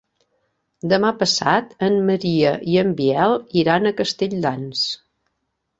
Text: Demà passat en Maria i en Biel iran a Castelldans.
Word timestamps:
Demà 0.93 1.11
passat 1.19 1.75
en 1.89 1.99
Maria 2.09 2.55
i 2.77 2.81
en 2.85 2.91
Biel 3.03 3.39
iran 3.65 3.87
a 3.87 3.95
Castelldans. 4.03 4.87